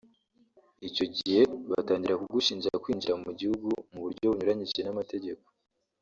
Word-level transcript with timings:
Icyo 0.87 1.05
gihe 1.15 1.41
batangira 1.71 2.19
kugushinja 2.21 2.69
kwinjira 2.83 3.13
mu 3.23 3.31
gihugu 3.39 3.67
mu 3.91 3.99
buryo 4.03 4.25
bunyuranyije 4.29 4.81
n’amategeko 4.83 5.45